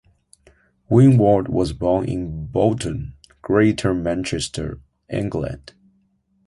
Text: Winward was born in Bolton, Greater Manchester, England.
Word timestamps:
Winward 0.89 1.47
was 1.47 1.73
born 1.73 2.05
in 2.05 2.47
Bolton, 2.47 3.13
Greater 3.43 3.93
Manchester, 3.93 4.79
England. 5.11 5.73